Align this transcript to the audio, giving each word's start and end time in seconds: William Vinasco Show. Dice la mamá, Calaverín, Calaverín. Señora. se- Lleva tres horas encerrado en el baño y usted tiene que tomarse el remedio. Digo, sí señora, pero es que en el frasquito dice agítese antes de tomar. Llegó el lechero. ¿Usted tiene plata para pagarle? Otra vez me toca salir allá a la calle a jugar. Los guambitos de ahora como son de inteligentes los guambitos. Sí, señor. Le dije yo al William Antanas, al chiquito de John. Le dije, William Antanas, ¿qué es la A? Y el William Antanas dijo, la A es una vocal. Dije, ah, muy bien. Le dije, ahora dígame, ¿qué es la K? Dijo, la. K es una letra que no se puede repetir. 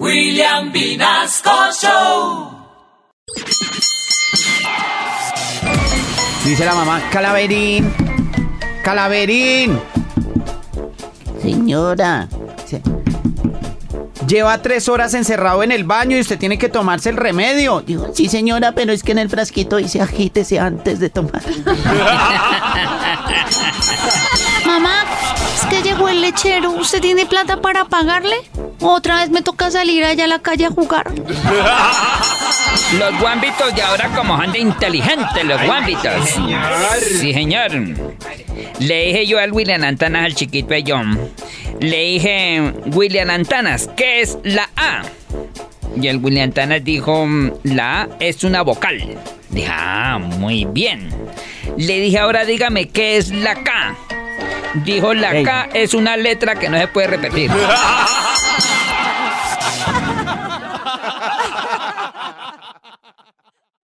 William 0.00 0.72
Vinasco 0.72 1.50
Show. 1.80 2.50
Dice 6.44 6.64
la 6.64 6.74
mamá, 6.74 7.00
Calaverín, 7.10 7.92
Calaverín. 8.82 9.78
Señora. 11.40 12.28
se- 12.66 12.82
Lleva 14.26 14.60
tres 14.62 14.88
horas 14.88 15.12
encerrado 15.14 15.62
en 15.62 15.70
el 15.70 15.84
baño 15.84 16.16
y 16.16 16.20
usted 16.20 16.38
tiene 16.38 16.58
que 16.58 16.68
tomarse 16.70 17.10
el 17.10 17.16
remedio. 17.16 17.82
Digo, 17.82 18.08
sí 18.14 18.28
señora, 18.28 18.72
pero 18.72 18.92
es 18.92 19.02
que 19.02 19.12
en 19.12 19.18
el 19.18 19.28
frasquito 19.30 19.76
dice 19.76 20.00
agítese 20.00 20.58
antes 20.58 20.98
de 20.98 21.10
tomar. 21.10 21.42
Llegó 25.94 26.08
el 26.08 26.22
lechero. 26.22 26.72
¿Usted 26.72 27.00
tiene 27.00 27.24
plata 27.24 27.60
para 27.60 27.84
pagarle? 27.84 28.34
Otra 28.80 29.16
vez 29.16 29.30
me 29.30 29.42
toca 29.42 29.70
salir 29.70 30.04
allá 30.04 30.24
a 30.24 30.26
la 30.26 30.40
calle 30.40 30.66
a 30.66 30.70
jugar. 30.70 31.06
Los 32.98 33.20
guambitos 33.20 33.74
de 33.76 33.82
ahora 33.82 34.08
como 34.08 34.36
son 34.36 34.52
de 34.52 34.58
inteligentes 34.58 35.44
los 35.44 35.62
guambitos. 35.64 36.12
Sí, 37.20 37.32
señor. 37.32 37.70
Le 38.80 39.06
dije 39.06 39.26
yo 39.26 39.38
al 39.38 39.52
William 39.52 39.84
Antanas, 39.84 40.24
al 40.24 40.34
chiquito 40.34 40.74
de 40.74 40.84
John. 40.86 41.18
Le 41.80 42.04
dije, 42.04 42.72
William 42.86 43.30
Antanas, 43.30 43.88
¿qué 43.96 44.20
es 44.20 44.38
la 44.42 44.68
A? 44.76 45.02
Y 46.00 46.08
el 46.08 46.18
William 46.18 46.48
Antanas 46.48 46.82
dijo, 46.82 47.26
la 47.62 48.02
A 48.02 48.08
es 48.18 48.42
una 48.42 48.62
vocal. 48.62 49.16
Dije, 49.50 49.68
ah, 49.70 50.18
muy 50.18 50.64
bien. 50.64 51.10
Le 51.76 52.00
dije, 52.00 52.18
ahora 52.18 52.44
dígame, 52.44 52.88
¿qué 52.88 53.16
es 53.16 53.30
la 53.30 53.62
K? 53.62 53.96
Dijo, 54.74 55.14
la. 55.14 55.42
K 55.42 55.68
es 55.72 55.94
una 55.94 56.16
letra 56.16 56.56
que 56.56 56.68
no 56.68 56.78
se 56.78 56.88
puede 56.88 57.06
repetir. 57.08 57.50